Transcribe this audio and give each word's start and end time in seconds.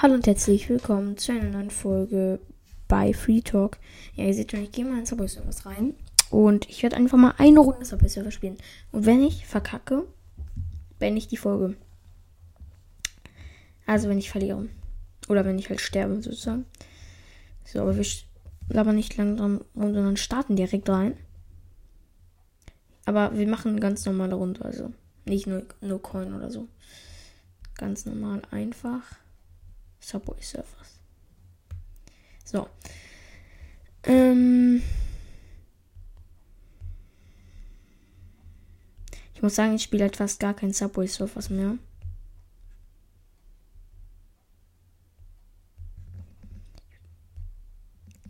Hallo 0.00 0.14
und 0.14 0.28
herzlich 0.28 0.68
willkommen 0.68 1.16
zu 1.16 1.32
einer 1.32 1.50
neuen 1.50 1.70
Folge 1.70 2.38
bei 2.86 3.12
Free 3.12 3.40
Talk. 3.40 3.78
Ja, 4.14 4.26
ihr 4.26 4.34
seht 4.34 4.52
schon, 4.52 4.62
ich 4.62 4.70
gehe 4.70 4.84
mal 4.84 5.00
in 5.00 5.06
Subway 5.06 5.26
Servers 5.26 5.66
rein 5.66 5.92
und 6.30 6.70
ich 6.70 6.84
werde 6.84 6.94
einfach 6.94 7.18
mal 7.18 7.34
eine 7.36 7.58
Runde 7.58 7.84
Subway 7.84 8.08
Server 8.08 8.30
spielen. 8.30 8.58
Und 8.92 9.06
wenn 9.06 9.24
ich 9.24 9.44
verkacke, 9.44 10.06
beende 11.00 11.18
ich 11.18 11.26
die 11.26 11.36
Folge. 11.36 11.74
Also 13.86 14.08
wenn 14.08 14.18
ich 14.18 14.30
verliere. 14.30 14.68
Oder 15.28 15.44
wenn 15.44 15.58
ich 15.58 15.68
halt 15.68 15.80
sterbe, 15.80 16.22
sozusagen. 16.22 16.64
So, 17.64 17.80
aber 17.80 17.96
wir 17.96 18.06
labern 18.68 18.94
nicht 18.94 19.16
lang 19.16 19.36
dran 19.36 19.62
rum, 19.74 19.94
sondern 19.94 20.16
starten 20.16 20.54
direkt 20.54 20.88
rein. 20.88 21.16
Aber 23.04 23.36
wir 23.36 23.48
machen 23.48 23.72
eine 23.72 23.80
ganz 23.80 24.06
normale 24.06 24.36
Runde, 24.36 24.64
also 24.64 24.92
nicht 25.24 25.48
nur, 25.48 25.64
nur 25.80 26.00
Coin 26.00 26.34
oder 26.34 26.52
so. 26.52 26.68
Ganz 27.74 28.06
normal, 28.06 28.42
einfach. 28.52 29.02
Subway 30.00 30.40
Surfers. 30.40 31.00
So. 32.44 32.68
Ähm. 34.04 34.82
Ich 39.34 39.42
muss 39.42 39.54
sagen, 39.54 39.76
ich 39.76 39.84
spiele 39.84 40.02
halt 40.02 40.16
fast 40.16 40.40
gar 40.40 40.54
kein 40.54 40.72
Subway 40.72 41.06
Surfers 41.06 41.48
mehr. 41.50 41.78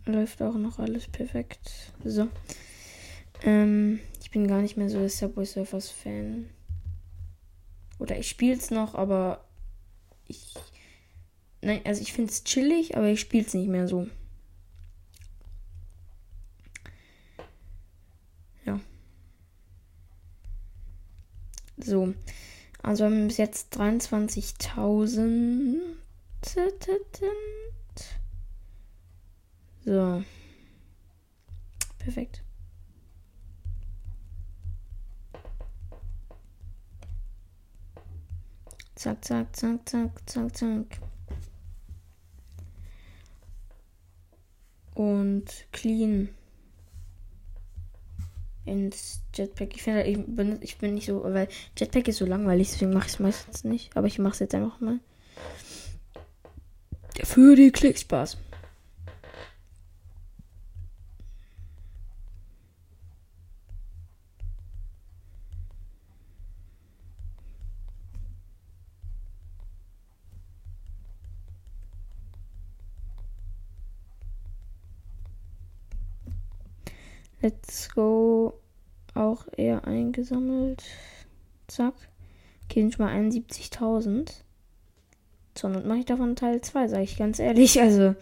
Läuft 0.05 0.41
auch 0.41 0.55
noch 0.55 0.79
alles 0.79 1.07
perfekt. 1.07 1.93
So. 2.03 2.29
Ähm, 3.43 3.99
ich 4.21 4.31
bin 4.31 4.47
gar 4.47 4.61
nicht 4.61 4.77
mehr 4.77 4.89
so 4.89 4.99
der 4.99 5.09
Subway 5.09 5.45
Surfers 5.45 5.89
Fan. 5.89 6.49
Oder 7.97 8.17
ich 8.17 8.29
spiele 8.29 8.55
es 8.55 8.69
noch, 8.69 8.95
aber 8.95 9.45
ich 10.27 10.53
Nein, 11.61 11.81
also 11.85 12.01
ich 12.01 12.13
finde 12.13 12.31
es 12.31 12.43
chillig, 12.43 12.95
aber 12.95 13.09
ich 13.09 13.19
spiele 13.19 13.45
es 13.45 13.53
nicht 13.53 13.67
mehr 13.67 13.87
so. 13.87 14.07
Ja. 18.65 18.79
So. 21.77 22.13
Also 22.81 23.03
wir 23.03 23.11
haben 23.11 23.27
bis 23.27 23.37
jetzt 23.37 23.77
23.000. 23.77 25.79
So. 29.83 30.23
Perfekt. 31.97 32.43
Zack, 38.95 39.23
zack, 39.23 39.55
zack, 39.55 39.89
zack, 39.89 40.29
zack, 40.29 40.57
zack. 40.57 41.08
Und 44.99 45.45
clean 45.71 46.27
ins 48.65 49.21
Jetpack. 49.33 49.73
Ich 49.73 49.81
finde, 49.81 50.03
ich 50.03 50.17
bin, 50.25 50.57
ich 50.59 50.77
bin 50.77 50.95
nicht 50.95 51.05
so, 51.05 51.23
weil 51.23 51.47
Jetpack 51.77 52.09
ist 52.09 52.17
so 52.17 52.25
langweilig, 52.25 52.71
deswegen 52.71 52.91
mache 52.91 53.07
ich 53.07 53.13
es 53.13 53.19
meistens 53.19 53.63
nicht. 53.63 53.95
Aber 53.95 54.07
ich 54.07 54.19
mache 54.19 54.33
es 54.33 54.39
jetzt 54.39 54.53
einfach 54.53 54.81
mal. 54.81 54.99
Für 57.23 57.55
die 57.55 57.71
Klickspaß. 57.71 58.35
Let's 77.41 77.89
go. 77.93 78.59
Auch 79.13 79.45
eher 79.55 79.85
eingesammelt. 79.85 80.83
Zack. 81.67 81.93
Okay, 82.65 82.81
sind 82.81 82.93
schon 82.93 83.05
mal 83.05 83.15
71.000. 83.15 84.31
So, 85.57 85.67
und 85.67 85.85
mache 85.85 85.99
ich 85.99 86.05
davon 86.05 86.35
Teil 86.35 86.61
2, 86.61 86.87
sage 86.87 87.03
ich 87.03 87.17
ganz 87.17 87.39
ehrlich. 87.39 87.79
Also. 87.81 88.15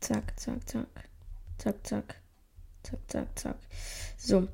Zack, 0.00 0.38
zack, 0.38 0.68
zack. 0.68 1.08
Zack, 1.58 1.86
zack. 1.86 2.20
Zack, 2.82 3.00
zack, 3.08 3.38
zack. 3.38 3.56
So. 4.18 4.48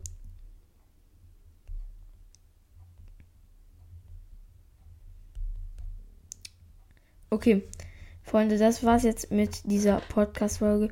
Okay. 7.31 7.62
Freunde, 8.30 8.58
das 8.58 8.84
war's 8.84 9.02
jetzt 9.02 9.32
mit 9.32 9.62
dieser 9.64 10.00
Podcast-Folge. 10.08 10.91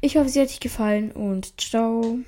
Ich 0.00 0.16
hoffe, 0.16 0.28
sie 0.28 0.40
hat 0.40 0.48
euch 0.48 0.58
gefallen 0.58 1.12
und 1.12 1.60
ciao. 1.60 2.18